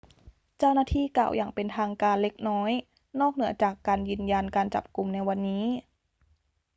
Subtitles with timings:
[0.57, 2.71] เจ้าหน้าที่กล่าวอย่างเป็นทางการเล็กน้อย
[3.19, 3.75] นอกเหนือจาก
[4.09, 5.65] ยืนยันการจับกุมในวันนี้